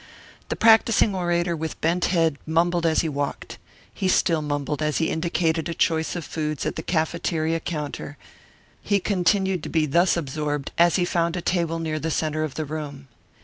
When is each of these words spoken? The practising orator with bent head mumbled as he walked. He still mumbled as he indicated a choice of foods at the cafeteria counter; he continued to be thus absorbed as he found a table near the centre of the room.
The 0.49 0.55
practising 0.55 1.13
orator 1.13 1.55
with 1.55 1.79
bent 1.79 2.05
head 2.05 2.39
mumbled 2.47 2.87
as 2.87 3.01
he 3.01 3.07
walked. 3.07 3.59
He 3.93 4.07
still 4.07 4.41
mumbled 4.41 4.81
as 4.81 4.97
he 4.97 5.11
indicated 5.11 5.69
a 5.69 5.75
choice 5.75 6.15
of 6.15 6.25
foods 6.25 6.65
at 6.65 6.75
the 6.75 6.81
cafeteria 6.81 7.59
counter; 7.59 8.17
he 8.81 8.99
continued 8.99 9.61
to 9.61 9.69
be 9.69 9.85
thus 9.85 10.17
absorbed 10.17 10.71
as 10.75 10.95
he 10.95 11.05
found 11.05 11.35
a 11.37 11.41
table 11.43 11.77
near 11.77 11.99
the 11.99 12.09
centre 12.09 12.43
of 12.43 12.55
the 12.55 12.65
room. 12.65 13.09